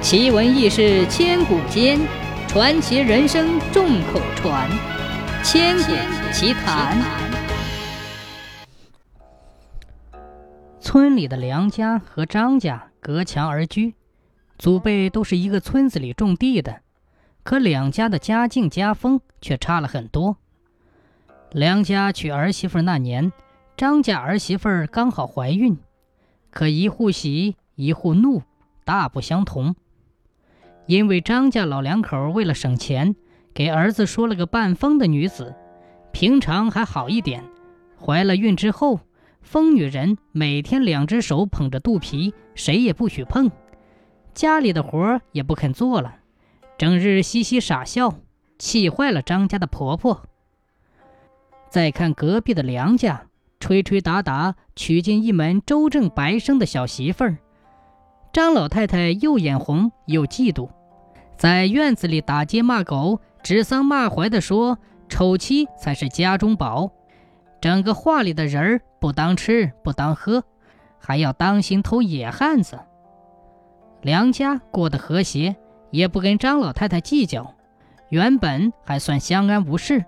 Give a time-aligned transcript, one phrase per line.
[0.00, 1.98] 奇闻异事千古间，
[2.46, 4.70] 传奇人生众口传。
[5.42, 6.96] 千古奇谈。
[10.80, 13.94] 村里的梁家和张家隔墙而居，
[14.56, 16.80] 祖辈都是一个村子里种地的，
[17.42, 20.36] 可两家的家境家风却差了很多。
[21.50, 23.32] 梁家娶儿媳妇那年，
[23.76, 25.76] 张家儿媳妇刚好怀孕，
[26.50, 28.42] 可一户喜一户怒，
[28.84, 29.74] 大不相同。
[30.88, 33.14] 因为张家老两口为了省钱，
[33.52, 35.54] 给儿子说了个半疯的女子。
[36.12, 37.44] 平常还好一点，
[38.00, 39.00] 怀了孕之后，
[39.42, 43.50] 疯女人每天两只手捧着肚皮，谁也不许碰，
[44.32, 46.16] 家里的活也不肯做了，
[46.78, 48.14] 整日嘻嘻傻笑，
[48.58, 50.24] 气坏了张家的婆婆。
[51.68, 53.26] 再看隔壁的梁家，
[53.60, 57.36] 吹吹打打娶进一门周正白生的小媳妇儿，
[58.32, 60.70] 张老太太又眼红又嫉妒。
[61.38, 64.76] 在院子里打街骂狗、指桑骂槐的说
[65.08, 66.90] ：“丑妻才是家中宝。”
[67.62, 70.42] 整个话里的人儿不当吃不当喝，
[70.98, 72.80] 还要当心偷野汉子。
[74.02, 75.54] 梁家过得和谐，
[75.90, 77.54] 也不跟张老太太计较，
[78.08, 80.04] 原本还算相安无事。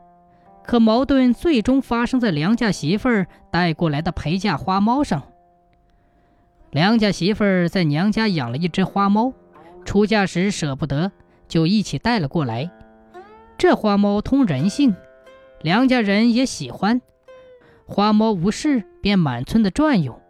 [0.65, 5.23] 可矛盾最终发生在梁家媳妇儿带过来的陪嫁花猫上。
[6.71, 9.33] 梁家媳妇儿在娘家养了一只花猫。
[9.85, 11.11] 出嫁时舍不得，
[11.49, 12.71] 就一起带了过来。
[13.59, 14.95] 这花猫通人性，
[15.61, 17.01] 梁家人也喜欢。
[17.87, 20.21] 花猫无事便满村的转悠，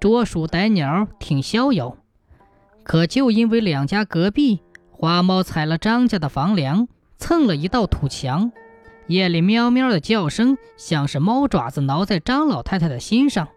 [0.00, 1.96] 捉鼠逮鸟，挺逍遥。
[2.82, 8.52] 可就因为两家隔壁，花猫踩了张家的房梁，蹭了一道土墙，
[9.06, 13.48] 夜里喵喵的叫声像是猫爪子挠在张老太太的心上。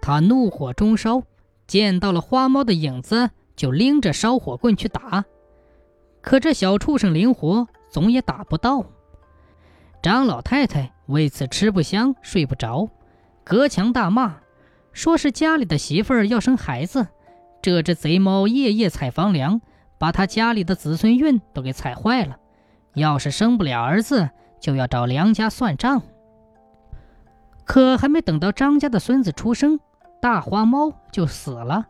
[0.00, 1.22] 她怒火中烧，
[1.66, 3.30] 见到了花猫的影子。
[3.56, 5.24] 就拎着烧火棍去打，
[6.20, 8.84] 可这小畜生灵活，总也打不到。
[10.02, 12.88] 张老太太为此吃不香睡不着，
[13.42, 14.36] 隔墙大骂，
[14.92, 17.06] 说是家里的媳妇儿要生孩子，
[17.62, 19.60] 这只贼猫夜夜踩房梁，
[19.98, 22.36] 把他家里的子孙运都给踩坏了。
[22.94, 26.02] 要是生不了儿子，就要找梁家算账。
[27.64, 29.80] 可还没等到张家的孙子出生，
[30.20, 31.86] 大花猫就死了。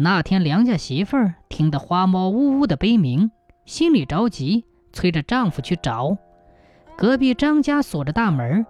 [0.00, 3.32] 那天，梁家媳妇儿听得花猫呜呜的悲鸣，
[3.64, 6.16] 心里着急，催着丈夫去找。
[6.96, 8.64] 隔壁张家锁着大门，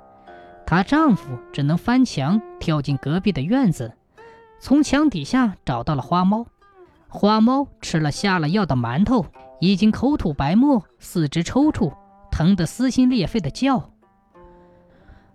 [0.64, 3.92] 她丈夫只能翻墙跳进隔壁的院子，
[4.58, 6.46] 从墙底下找到了花猫。
[7.08, 9.26] 花猫吃了下了药的馒头，
[9.60, 11.92] 已经口吐白沫，四肢抽搐，
[12.30, 13.90] 疼得撕心裂肺的叫。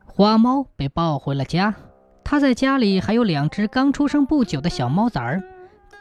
[0.08, 1.76] 花猫被抱回了家，
[2.24, 5.44] 她在家里还有两只刚出生不久的小猫崽儿。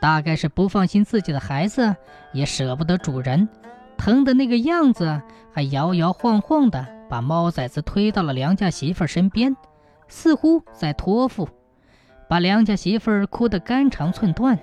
[0.02, 1.94] 大概是不放心自己的孩子，
[2.32, 3.48] 也舍不得主人，
[3.96, 9.56] 疼的那个样子，还摇摇晃晃的把猫崽子推到了梁家媳妇身边，
[10.08, 11.48] 似乎在托付，
[12.28, 14.58] 把梁家媳妇哭得肝肠寸断。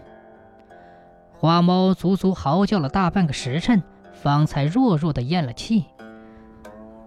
[1.32, 5.86] 花猫足足嚎叫了大半个时辰，方才弱弱的咽了气。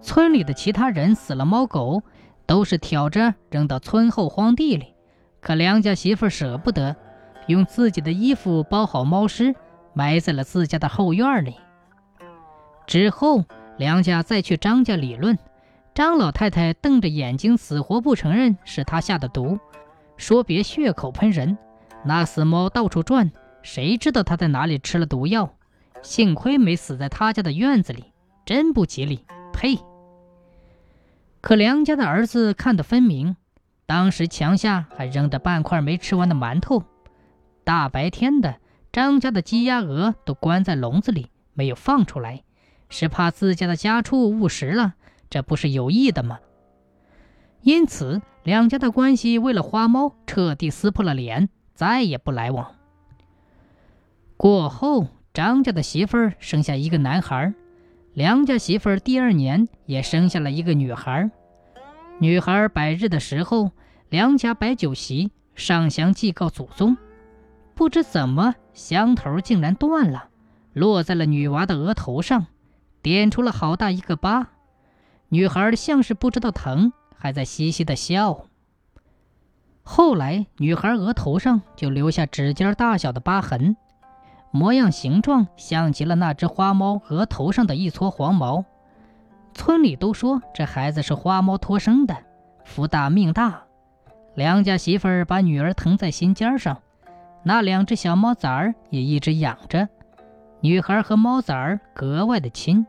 [0.01, 2.01] 村里的其他人死了猫狗，
[2.47, 4.95] 都是挑着扔到村后荒地里，
[5.39, 6.95] 可梁家媳妇舍不得。
[7.47, 9.55] 用自己的衣服包好猫尸，
[9.93, 11.55] 埋在了自家的后院里。
[12.85, 13.43] 之后，
[13.77, 15.37] 梁家再去张家理论，
[15.93, 19.59] 张老太太瞪着眼睛，死活不承认是他下的毒，
[20.17, 21.57] 说别血口喷人。
[22.05, 23.31] 那死猫到处转，
[23.61, 25.53] 谁知道他在哪里吃了毒药？
[26.01, 28.11] 幸亏没死在他家的院子里，
[28.45, 29.25] 真不吉利！
[29.53, 29.79] 呸！
[31.39, 33.37] 可梁家的儿子看得分明，
[33.85, 36.83] 当时墙下还扔着半块没吃完的馒头。
[37.63, 38.57] 大白天的，
[38.91, 42.43] 张家的鸡鸭鹅都关在笼子里，没有放出来，
[42.89, 44.95] 是怕自家的家畜误食了。
[45.29, 46.39] 这不是有意的吗？
[47.61, 52.75] 因此，两家的关系为了花猫彻底撕破了脸，再也不来往。
[54.35, 57.53] 过后，张家的媳妇儿生下一个男孩，
[58.13, 61.31] 梁家媳妇儿第二年也生下了一个女孩。
[62.19, 63.71] 女孩百日的时候，
[64.09, 66.97] 梁家摆酒席，上香祭告祖宗。
[67.75, 70.29] 不知怎么，香头竟然断了，
[70.73, 72.47] 落在了女娃的额头上，
[73.01, 74.49] 点出了好大一个疤。
[75.29, 78.45] 女孩像是不知道疼，还在嘻嘻的笑。
[79.81, 83.75] 后来，女孩额头上就留下指尖大小的疤痕，
[84.51, 88.63] 模样形状像极了那只花猫额头上的一撮黄毛。
[89.53, 92.15] 村里都说这孩子是花猫托生的，
[92.63, 93.63] 福大命大。
[94.35, 96.81] 梁家媳妇儿把女儿疼在心尖上。
[97.43, 99.89] 那两只小猫崽儿也一直养着，
[100.61, 102.85] 女孩和猫崽儿格外的亲。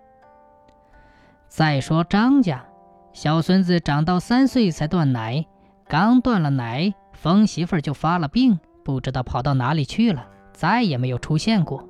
[1.48, 2.64] 再说张家，
[3.12, 5.44] 小孙子长到三岁才断奶，
[5.88, 11.88] 刚断了奶，疯媳妇儿就发了病，不知道跑到哪里去了，再也没有出现过。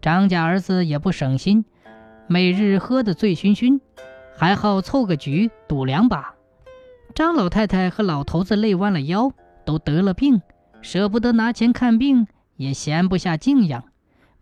[0.00, 1.64] 张家儿子也不省心，
[2.26, 3.80] 每日喝得醉醺醺，
[4.36, 6.34] 还好凑个局赌两把。
[7.14, 9.32] 张老太太和老头子累弯了腰，
[9.64, 10.42] 都得了病。
[10.82, 12.26] 舍不得拿钱看病，
[12.56, 13.84] 也闲不下静养。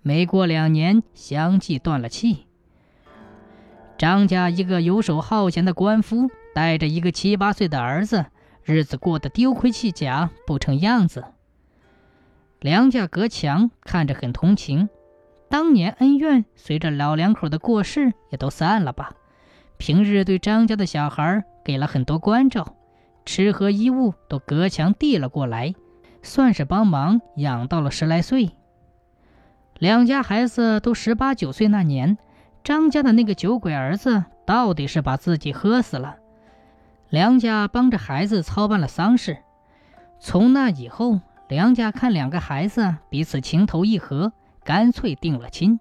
[0.03, 2.47] 没过两年，相继断了气。
[3.97, 8.27] 张家一个游手好闲的官夫，带着一个七八岁的儿子，
[8.65, 11.25] 日子过得丢盔弃甲，不成样子。
[12.61, 14.89] 梁家隔墙看着很同情，
[15.49, 19.15] 当年恩怨随着老两口的过世也都散了吧。
[19.77, 22.77] 平日对张家的小孩给了很多关照，
[23.25, 25.75] 吃喝衣物都隔墙递了过来。
[26.25, 28.51] 算是帮忙养到了十来岁，
[29.79, 32.19] 两家孩子都十八九岁那年，
[32.65, 36.17] 张家的那个酒鬼儿子到底是把自己喝死了。
[37.11, 39.37] 梁家帮着孩子操办了丧事，
[40.19, 44.33] 从那以后，梁家看两个孩子彼此情投意合，
[44.65, 45.79] 干脆定了亲。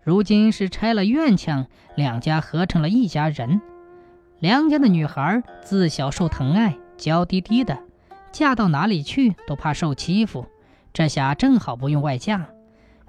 [0.00, 1.66] 如今是拆了院墙，
[1.96, 3.60] 两家合成了一家人。
[4.38, 7.85] 梁家的女孩自小受疼爱，娇滴滴的。
[8.36, 10.44] 嫁到哪里去都怕受欺负，
[10.92, 12.44] 这下正好不用外嫁，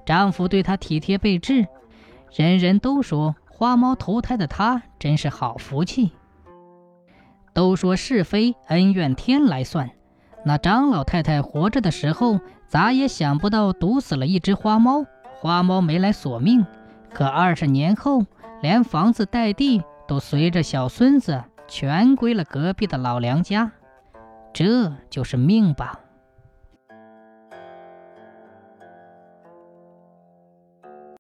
[0.06, 1.68] 丈夫对她体贴备至，
[2.34, 6.14] 人人都说花猫投胎的她真是好福气。
[7.54, 9.90] 都说是非恩怨天来算，
[10.46, 12.40] 那张老太太活着的时候
[12.70, 15.04] 咋也想不到毒死了一只花猫，
[15.42, 16.66] 花猫没来索命，
[17.14, 18.26] 可二十年后
[18.62, 23.74] 连房子带地都随着小孙子全归了隔壁的老梁家。
[24.58, 26.07] 这就是命吧。